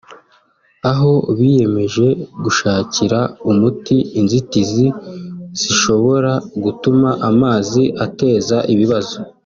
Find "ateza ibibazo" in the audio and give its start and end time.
8.05-9.17